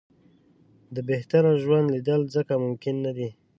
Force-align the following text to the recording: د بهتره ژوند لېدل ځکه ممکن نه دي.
د 0.95 0.97
بهتره 1.09 1.51
ژوند 1.63 1.87
لېدل 1.93 2.21
ځکه 2.35 2.53
ممکن 2.63 2.95
نه 3.05 3.11
دي. 3.17 3.29